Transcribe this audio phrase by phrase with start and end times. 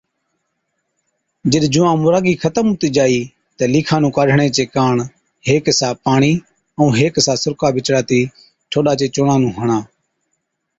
[1.51, 3.21] جِڏ جُوئان مُراگِي ختم هُتِي جائِي
[3.57, 4.95] تہ لِيکان نُون ڪاڍڻي چي ڪاڻ
[5.47, 6.33] هيڪ حِصا پاڻِي
[6.75, 8.21] ائُون هيڪ حِصا سُرڪا بِچڙاتِي
[8.71, 9.77] ٺوڏا چي چُونڻان نُون هڻا۔